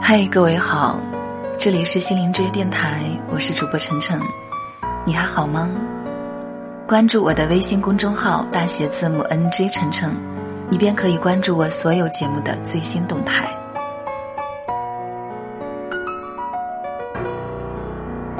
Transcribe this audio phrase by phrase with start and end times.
[0.00, 0.98] 嗨，各位好，
[1.58, 4.20] 这里是心灵之约电台，我是主播晨晨，
[5.04, 5.68] 你还好吗？
[6.86, 10.16] 关注我的微信公众号大写字母 NJ 晨晨，
[10.68, 13.48] 你便可以关注我所有节目的最新动态。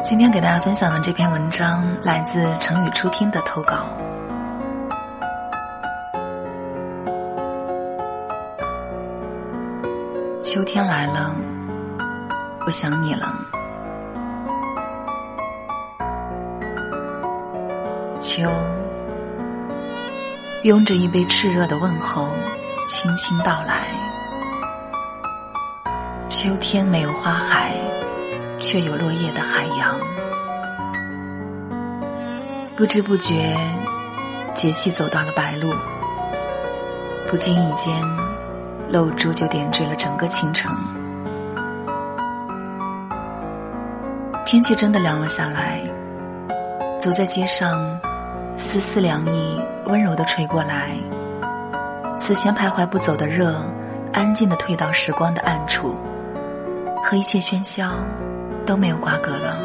[0.03, 3.89] 今天给大家分享的这篇文章来自成语初听的投稿。
[10.49, 11.35] 秋天来了，
[12.67, 13.35] 我想你了。
[18.21, 18.49] 秋，
[20.63, 22.29] 拥着一杯炽热的问候，
[22.87, 23.89] 轻轻到来。
[26.29, 27.73] 秋天没有花海，
[28.61, 29.99] 却有落叶的海洋。
[32.77, 33.57] 不知不觉，
[34.55, 35.75] 节气走到了白露。
[37.27, 38.26] 不经意间。
[38.89, 40.71] 露珠就点缀了整个清晨，
[44.45, 45.81] 天气真的凉了下来。
[47.01, 48.01] 走在街上，
[48.57, 50.93] 丝丝凉意温柔的吹过来，
[52.17, 53.55] 此前徘徊不走的热，
[54.13, 55.97] 安静的退到时光的暗处，
[57.05, 57.91] 和一切喧嚣
[58.65, 59.59] 都没有瓜葛了。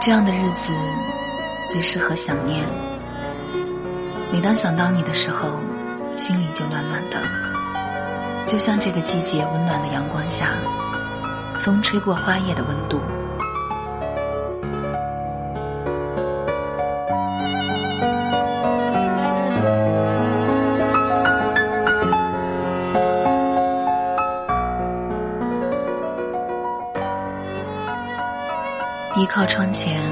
[0.00, 0.72] 这样的日子，
[1.66, 2.62] 最适合想念。
[4.30, 5.60] 每当想到你的时候。
[6.18, 7.16] 心里就暖暖的，
[8.44, 10.48] 就像这个季节温暖的阳光下，
[11.60, 13.00] 风吹过花叶的温度。
[29.14, 30.02] 依靠窗前，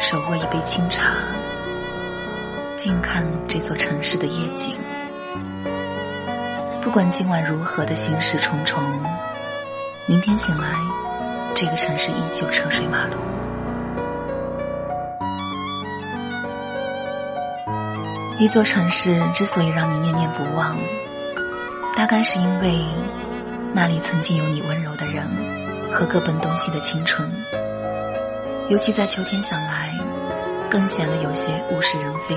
[0.00, 1.12] 手握一杯清茶。
[2.82, 4.76] 静看这座城市的夜景，
[6.80, 8.82] 不管今晚如何的心事重重，
[10.06, 10.80] 明天醒来，
[11.54, 13.16] 这个城市依旧车水马龙。
[18.40, 20.76] 一座城市之所以让你念念不忘，
[21.94, 22.84] 大概是因为
[23.72, 25.24] 那里曾经有你温柔的人
[25.92, 27.30] 和各奔东西的青春，
[28.68, 29.96] 尤其在秋天想来，
[30.72, 32.34] 更显得有些物是人非。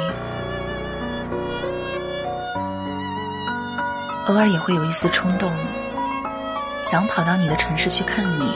[4.26, 5.54] 偶尔也会有一丝冲动，
[6.84, 8.54] 想跑到你的城市去看你，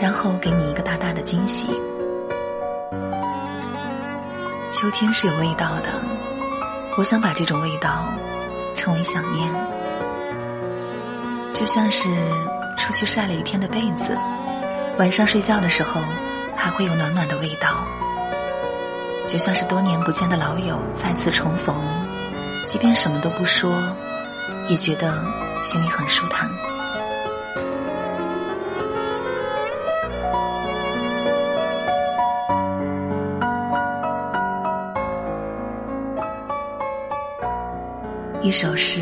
[0.00, 1.66] 然后给你一个大大的惊喜。
[4.70, 5.90] 秋天是有味道的，
[6.96, 8.06] 我想把这种味道
[8.76, 9.52] 称为想念，
[11.52, 12.08] 就像是
[12.78, 14.16] 出去晒了一天的被子，
[14.96, 16.00] 晚上睡觉的时候
[16.54, 17.84] 还会有暖暖的味道，
[19.26, 21.74] 就像是多年不见的老友再次重逢，
[22.66, 23.72] 即便什么都不说。
[24.68, 25.24] 也觉得
[25.62, 26.50] 心里很舒坦。
[38.42, 39.00] 一首诗，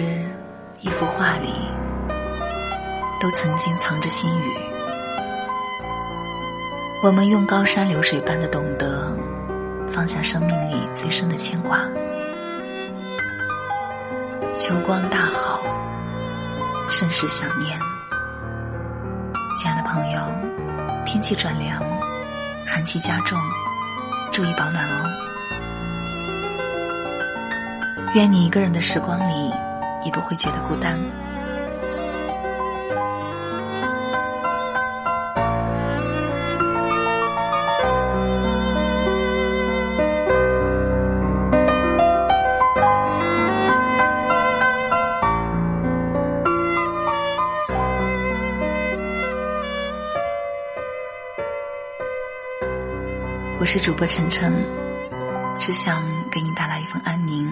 [0.81, 1.49] 一幅画里，
[3.23, 4.53] 都曾经藏着心语。
[7.03, 9.17] 我们用高山流水般的懂得，
[9.95, 11.79] 放下生命里最深的牵挂。
[14.53, 15.63] 秋光大好，
[16.91, 17.79] 甚是想念。
[19.57, 20.21] 亲爱的朋友，
[21.07, 21.81] 天气转凉，
[22.67, 23.39] 寒气加重，
[24.33, 25.09] 注意保暖哦。
[28.17, 29.53] 愿你一个人的时光里，
[30.05, 30.99] 也不会觉得孤单。
[53.65, 54.55] 我是主播晨晨，
[55.59, 57.51] 只想给你带来一份安宁，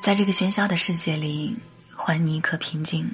[0.00, 1.54] 在这个喧嚣的世界里，
[1.94, 3.06] 还你一颗平静。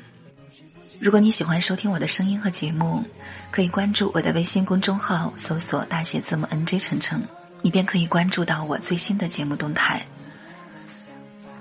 [1.00, 3.04] 如果你喜欢收听我的声音和节目，
[3.50, 7.20] 可以关注我的微信公众号，搜索大写字母 NJ 晨晨，
[7.62, 10.06] 你便可以关注到我最新的节目动态。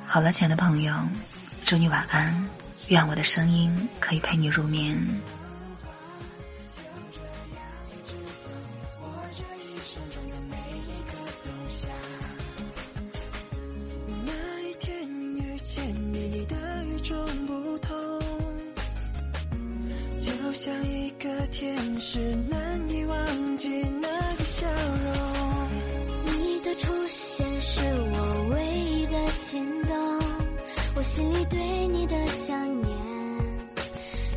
[0.06, 0.94] 好了，亲爱的朋友，
[1.66, 2.48] 祝你晚安，
[2.90, 5.04] 愿我的声音可以陪你入眠。
[15.74, 15.82] 见
[16.12, 17.98] 你的与众不同
[20.20, 22.20] 就像一个天使
[22.50, 23.70] 难以忘记
[24.02, 29.96] 那个笑容你的出现是我唯一的心动
[30.98, 32.98] 我心里对你的想念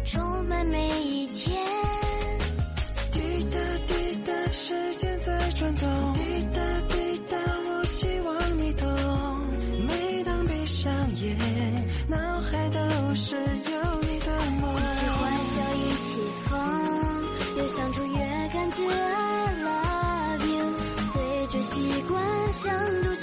[0.04, 1.60] 充满每一天
[3.10, 3.20] 滴
[3.50, 3.58] 答
[3.88, 6.23] 滴答时间在转动。
[12.08, 14.74] 脑海都是有你的梦。
[14.74, 16.52] 一起欢笑，一起疯，
[17.56, 18.18] 越相处越
[18.52, 20.74] 感觉 I love you。
[21.12, 22.72] 随着习惯，想
[23.02, 23.13] 读。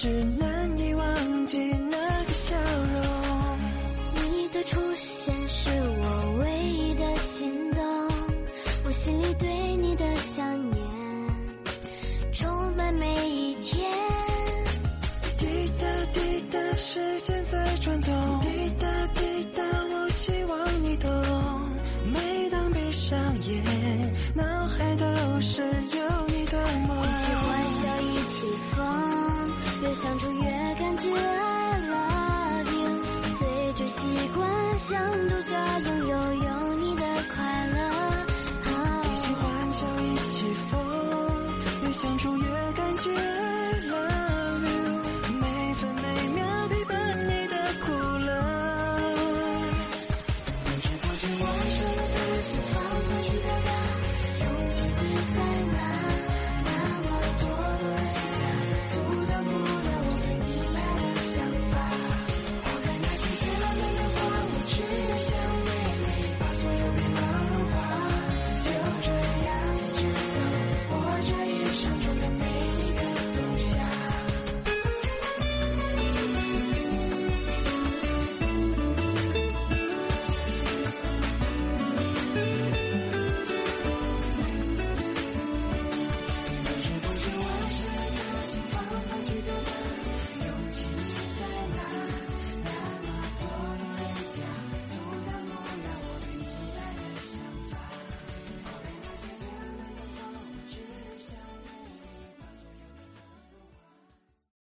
[0.00, 0.08] 只
[0.38, 0.49] 能
[29.90, 30.44] 越相处越
[30.78, 33.02] 感觉拉 love you，
[33.36, 35.29] 随着习惯相。